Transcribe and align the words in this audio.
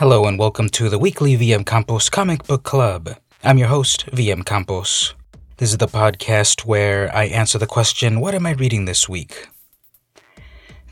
Hello 0.00 0.24
and 0.24 0.38
welcome 0.38 0.70
to 0.70 0.88
the 0.88 0.98
weekly 0.98 1.36
VM 1.36 1.66
Campos 1.66 2.08
Comic 2.08 2.46
Book 2.46 2.62
Club. 2.62 3.18
I'm 3.44 3.58
your 3.58 3.68
host, 3.68 4.06
VM 4.06 4.46
Campos. 4.46 5.14
This 5.58 5.72
is 5.72 5.76
the 5.76 5.86
podcast 5.86 6.64
where 6.64 7.14
I 7.14 7.24
answer 7.24 7.58
the 7.58 7.66
question, 7.66 8.18
What 8.18 8.34
am 8.34 8.46
I 8.46 8.52
reading 8.52 8.86
this 8.86 9.10
week? 9.10 9.48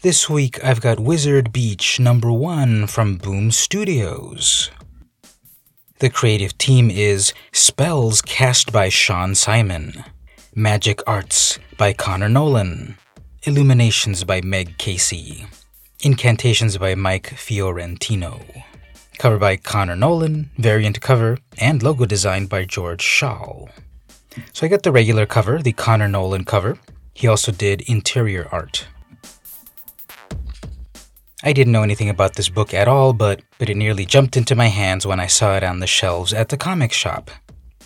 This 0.03 0.29
week 0.29 0.63
I've 0.63 0.83
got 0.83 1.01
Wizard 1.01 1.55
Beach 1.55 1.99
number 1.99 2.31
one 2.31 2.87
from 2.87 3.17
Boom 3.17 3.51
Studios. 3.51 4.71
The 6.01 6.11
creative 6.11 6.59
team 6.59 6.91
is 6.91 7.33
Spells 7.51 8.21
cast 8.21 8.73
by 8.73 8.91
Shaun 8.91 9.35
Simon, 9.35 10.05
Magic 10.55 11.01
Arts 11.07 11.59
by 11.79 11.95
Conor 11.95 12.29
Nolan, 12.29 12.99
Illuminations 13.45 14.25
by 14.25 14.43
Meg 14.43 14.77
Casey, 14.77 15.47
Incantations 16.03 16.77
by 16.77 16.95
Mike 16.95 17.29
Fiorentino. 17.29 18.43
Cover 19.19 19.37
by 19.37 19.57
Conor 19.57 19.97
Nolan, 19.97 20.51
variant 20.59 21.01
cover, 21.01 21.39
and 21.59 21.83
logo 21.83 22.07
designed 22.07 22.49
by 22.49 22.65
George 22.65 23.03
Shaw. 23.03 23.67
So 24.53 24.65
I 24.65 24.69
got 24.69 24.85
the 24.85 24.93
regular 24.93 25.27
cover, 25.27 25.61
the 25.61 25.73
Conor 25.73 26.07
Nolan 26.07 26.45
cover. 26.45 26.79
He 27.15 27.27
also 27.27 27.51
did 27.51 27.81
interior 27.89 28.47
art. 28.53 28.87
I 31.43 31.53
didn't 31.53 31.73
know 31.73 31.83
anything 31.83 32.09
about 32.09 32.37
this 32.37 32.49
book 32.49 32.73
at 32.73 32.87
all, 32.87 33.13
but, 33.13 33.43
but 33.59 33.69
it 33.69 33.77
nearly 33.77 34.05
jumped 34.05 34.37
into 34.37 34.55
my 34.55 34.69
hands 34.69 35.05
when 35.05 35.19
I 35.19 35.27
saw 35.27 35.57
it 35.57 35.65
on 35.65 35.81
the 35.81 35.89
shelves 35.89 36.33
at 36.33 36.49
the 36.51 36.57
comic 36.57 36.93
shop. 36.93 37.33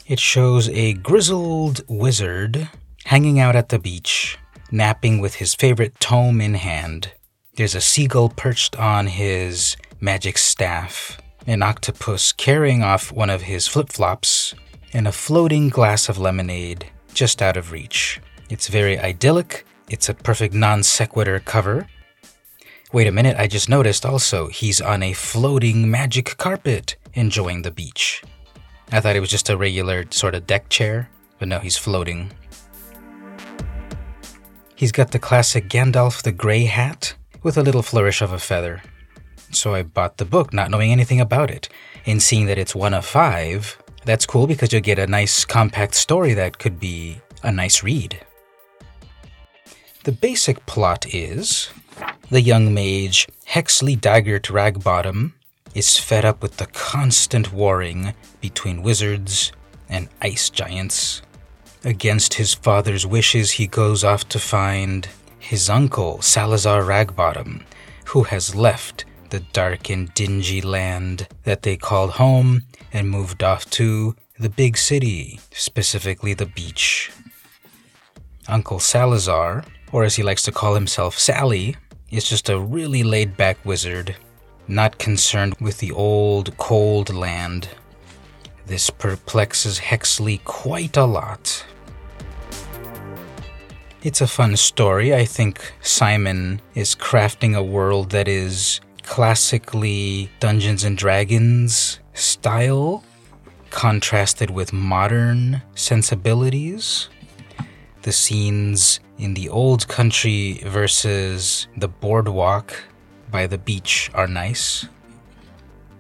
It 0.06 0.20
shows 0.20 0.69
a 0.69 0.92
grizzled 0.92 1.80
wizard 1.88 2.69
hanging 3.06 3.41
out 3.41 3.56
at 3.56 3.70
the 3.70 3.78
beach, 3.78 4.38
napping 4.70 5.19
with 5.19 5.36
his 5.36 5.55
favorite 5.55 5.98
tome 5.98 6.42
in 6.42 6.55
hand. 6.55 7.12
There's 7.56 7.74
a 7.74 7.80
seagull 7.80 8.28
perched 8.28 8.77
on 8.77 9.06
his 9.06 9.78
magic 10.00 10.36
staff, 10.36 11.19
an 11.46 11.62
octopus 11.62 12.32
carrying 12.32 12.82
off 12.82 13.12
one 13.12 13.30
of 13.30 13.42
his 13.42 13.66
flip 13.66 13.88
flops, 13.90 14.54
and 14.92 15.08
a 15.08 15.12
floating 15.12 15.68
glass 15.68 16.08
of 16.08 16.18
lemonade 16.18 16.90
just 17.14 17.42
out 17.42 17.56
of 17.56 17.72
reach. 17.72 18.20
It's 18.50 18.68
very 18.68 18.98
idyllic. 18.98 19.66
It's 19.88 20.08
a 20.08 20.14
perfect 20.14 20.54
non 20.54 20.82
sequitur 20.82 21.40
cover, 21.40 21.86
Wait 22.92 23.06
a 23.06 23.12
minute, 23.12 23.38
I 23.38 23.46
just 23.46 23.70
noticed 23.70 24.04
also 24.04 24.48
he's 24.48 24.78
on 24.78 25.02
a 25.02 25.14
floating 25.14 25.90
magic 25.90 26.36
carpet 26.36 26.96
enjoying 27.14 27.62
the 27.62 27.70
beach. 27.70 28.22
I 28.90 29.00
thought 29.00 29.16
it 29.16 29.20
was 29.20 29.30
just 29.30 29.48
a 29.48 29.56
regular 29.56 30.04
sort 30.10 30.34
of 30.34 30.46
deck 30.46 30.68
chair, 30.68 31.08
but 31.38 31.48
no, 31.48 31.58
he's 31.58 31.78
floating. 31.78 32.30
He's 34.74 34.92
got 34.92 35.12
the 35.12 35.18
classic 35.18 35.70
Gandalf 35.70 36.20
the 36.20 36.32
Grey 36.32 36.64
hat 36.64 37.14
with 37.42 37.56
a 37.56 37.62
little 37.62 37.80
flourish 37.80 38.20
of 38.20 38.30
a 38.30 38.38
feather. 38.38 38.82
So 39.53 39.75
I 39.75 39.83
bought 39.83 40.17
the 40.17 40.25
book 40.25 40.53
not 40.53 40.70
knowing 40.70 40.91
anything 40.91 41.20
about 41.20 41.50
it, 41.50 41.69
and 42.06 42.22
seeing 42.22 42.47
that 42.47 42.58
it's 42.58 42.75
one 42.75 42.95
of 42.95 43.06
five, 43.06 43.78
that's 44.05 44.27
cool 44.27 44.47
because 44.47 44.72
you'll 44.72 44.83
get 44.83 44.98
a 44.98 45.06
nice 45.06 45.44
compact 45.44 45.94
story 45.94 46.34
that 46.34 46.59
could 46.59 46.81
be 46.81 47.20
a 47.42 47.53
nice 47.53 47.83
read. 47.83 48.20
The 50.05 50.12
basic 50.12 50.67
plot 50.67 51.06
is 51.14 51.70
the 52.31 52.41
young 52.41 52.75
mage, 52.75 53.28
Hexley 53.47 53.97
Daggert 53.97 54.50
Ragbottom, 54.50 55.34
is 55.75 55.98
fed 55.98 56.25
up 56.25 56.42
with 56.42 56.56
the 56.56 56.66
constant 56.66 57.53
warring 57.53 58.14
between 58.41 58.83
wizards 58.83 59.53
and 59.89 60.09
ice 60.20 60.50
giants. 60.50 61.22
Against 61.84 62.34
his 62.34 62.55
father's 62.55 63.06
wishes, 63.06 63.53
he 63.53 63.66
goes 63.66 64.03
off 64.03 64.28
to 64.31 64.39
find 64.39 65.09
his 65.39 65.69
uncle, 65.69 66.22
Salazar 66.22 66.83
Ragbottom, 66.83 67.62
who 68.06 68.25
has 68.25 68.55
left 68.55 69.05
the 69.33 69.41
dark 69.55 69.88
and 69.88 70.12
dingy 70.12 70.61
land 70.61 71.27
that 71.44 71.62
they 71.62 71.75
called 71.75 72.11
home 72.11 72.62
and 72.92 73.08
moved 73.08 73.42
off 73.42 73.64
to 73.70 74.15
the 74.38 74.50
big 74.50 74.76
city, 74.76 75.41
specifically 75.53 76.34
the 76.34 76.44
beach. 76.44 77.10
Uncle 78.47 78.78
Salazar, 78.78 79.65
or 79.91 80.04
as 80.04 80.16
he 80.16 80.22
likes 80.22 80.43
to 80.43 80.53
call 80.53 80.75
himself, 80.75 81.19
Sally, 81.19 81.76
is 82.10 82.28
just 82.28 82.50
a 82.50 82.60
really 82.60 83.03
laid 83.03 83.34
back 83.34 83.56
wizard, 83.65 84.15
not 84.69 84.98
concerned 84.98 85.54
with 85.60 85.78
the 85.78 85.93
old, 85.93 86.54
cold 86.59 87.09
land. 87.09 87.70
This 88.66 88.91
perplexes 88.91 89.78
Hexley 89.78 90.44
quite 90.44 90.99
a 90.99 91.06
lot. 91.06 91.64
It's 94.03 94.20
a 94.20 94.26
fun 94.26 94.59
story. 94.59 95.14
I 95.14 95.25
think 95.25 95.72
Simon 95.81 96.60
is 96.75 96.94
crafting 96.94 97.56
a 97.56 97.62
world 97.62 98.10
that 98.10 98.28
is 98.28 98.81
classically 99.02 100.30
Dungeons 100.40 100.84
and 100.84 100.96
Dragons 100.96 102.00
style, 102.14 103.04
contrasted 103.70 104.50
with 104.50 104.72
modern 104.72 105.62
sensibilities. 105.74 107.08
The 108.02 108.12
scenes 108.12 109.00
in 109.18 109.34
the 109.34 109.48
old 109.48 109.88
country 109.88 110.60
versus 110.64 111.68
the 111.76 111.88
boardwalk 111.88 112.74
by 113.30 113.46
the 113.46 113.58
beach 113.58 114.10
are 114.14 114.26
nice. 114.26 114.86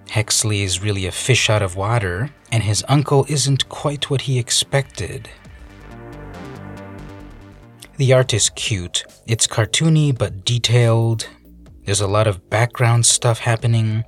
Hexley 0.08 0.62
is 0.62 0.82
really 0.82 1.06
a 1.06 1.12
fish 1.12 1.48
out 1.48 1.62
of 1.62 1.76
water, 1.76 2.30
and 2.50 2.62
his 2.62 2.84
uncle 2.88 3.24
isn't 3.28 3.68
quite 3.68 4.10
what 4.10 4.22
he 4.22 4.38
expected. 4.38 5.30
The 7.96 8.12
art 8.12 8.34
is 8.34 8.50
cute. 8.50 9.04
It's 9.26 9.46
cartoony 9.46 10.16
but 10.16 10.44
detailed. 10.44 11.28
There's 11.84 12.00
a 12.00 12.06
lot 12.06 12.28
of 12.28 12.48
background 12.48 13.06
stuff 13.06 13.40
happening. 13.40 14.04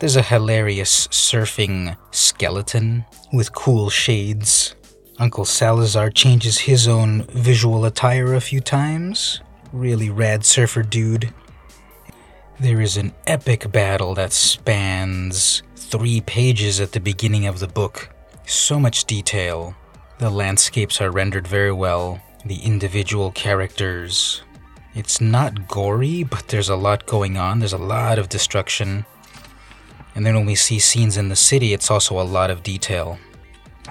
There's 0.00 0.16
a 0.16 0.22
hilarious 0.22 1.08
surfing 1.08 1.96
skeleton 2.10 3.04
with 3.32 3.52
cool 3.52 3.90
shades. 3.90 4.74
Uncle 5.18 5.44
Salazar 5.44 6.10
changes 6.10 6.58
his 6.58 6.88
own 6.88 7.24
visual 7.24 7.84
attire 7.84 8.34
a 8.34 8.40
few 8.40 8.60
times. 8.60 9.40
Really 9.72 10.08
rad 10.08 10.44
surfer 10.44 10.82
dude. 10.82 11.34
There 12.58 12.80
is 12.80 12.96
an 12.96 13.12
epic 13.26 13.70
battle 13.70 14.14
that 14.14 14.32
spans 14.32 15.62
three 15.76 16.20
pages 16.22 16.80
at 16.80 16.92
the 16.92 17.00
beginning 17.00 17.46
of 17.46 17.58
the 17.58 17.68
book. 17.68 18.08
So 18.46 18.80
much 18.80 19.04
detail. 19.04 19.76
The 20.18 20.30
landscapes 20.30 21.00
are 21.00 21.10
rendered 21.10 21.46
very 21.46 21.72
well, 21.72 22.20
the 22.44 22.56
individual 22.56 23.30
characters. 23.32 24.42
It's 24.98 25.20
not 25.20 25.68
gory, 25.68 26.24
but 26.24 26.48
there's 26.48 26.68
a 26.68 26.74
lot 26.74 27.06
going 27.06 27.36
on. 27.36 27.60
There's 27.60 27.72
a 27.72 27.78
lot 27.78 28.18
of 28.18 28.28
destruction. 28.28 29.06
And 30.16 30.26
then 30.26 30.34
when 30.34 30.44
we 30.44 30.56
see 30.56 30.80
scenes 30.80 31.16
in 31.16 31.28
the 31.28 31.36
city, 31.36 31.72
it's 31.72 31.88
also 31.88 32.20
a 32.20 32.26
lot 32.26 32.50
of 32.50 32.64
detail. 32.64 33.16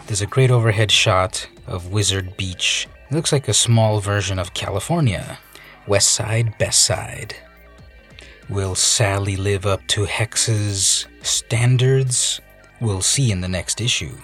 There's 0.07 0.21
a 0.21 0.25
great 0.27 0.51
overhead 0.51 0.91
shot 0.91 1.47
of 1.65 1.93
Wizard 1.93 2.35
Beach. 2.35 2.89
It 3.09 3.15
looks 3.15 3.31
like 3.31 3.47
a 3.47 3.53
small 3.53 4.01
version 4.01 4.37
of 4.37 4.53
California. 4.53 5.39
West 5.87 6.09
side, 6.09 6.57
best 6.57 6.83
side. 6.83 7.37
Will 8.49 8.75
Sally 8.75 9.37
live 9.37 9.65
up 9.65 9.87
to 9.87 10.03
Hex's 10.03 11.07
standards? 11.21 12.41
We'll 12.81 13.01
see 13.01 13.31
in 13.31 13.39
the 13.39 13.47
next 13.47 13.79
issue. 13.79 14.17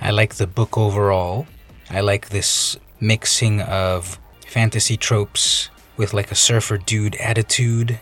I 0.00 0.10
like 0.10 0.36
the 0.36 0.46
book 0.46 0.78
overall. 0.78 1.46
I 1.90 2.00
like 2.00 2.30
this 2.30 2.78
mixing 2.98 3.60
of 3.60 4.18
fantasy 4.48 4.96
tropes 4.96 5.68
with 5.96 6.14
like 6.14 6.32
a 6.32 6.34
surfer 6.34 6.78
dude 6.78 7.14
attitude. 7.16 7.98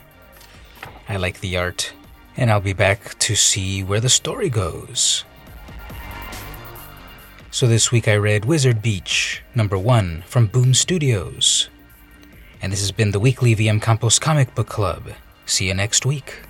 I 1.08 1.16
like 1.16 1.40
the 1.40 1.56
art, 1.56 1.92
and 2.36 2.50
I'll 2.50 2.60
be 2.60 2.72
back 2.72 3.18
to 3.18 3.34
see 3.34 3.82
where 3.82 4.00
the 4.00 4.08
story 4.08 4.48
goes. 4.48 5.24
So 7.50 7.66
this 7.66 7.90
week 7.90 8.06
I 8.06 8.16
read 8.16 8.44
Wizard 8.44 8.80
Beach, 8.80 9.42
number 9.54 9.78
one, 9.78 10.22
from 10.26 10.46
Boom 10.46 10.72
Studios. 10.74 11.68
And 12.62 12.72
this 12.72 12.81
has 12.81 12.92
been 12.92 13.10
the 13.10 13.20
weekly 13.20 13.56
VM 13.56 13.82
Campos 13.82 14.19
Comic 14.19 14.54
Book 14.54 14.69
Club. 14.69 15.10
See 15.46 15.66
you 15.66 15.75
next 15.75 16.06
week. 16.06 16.45